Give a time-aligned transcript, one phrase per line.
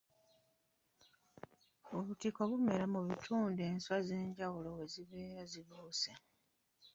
[1.97, 6.11] Obutiko bumera mu bitundu enswa ez'enjawulo we zibeera zibuuse.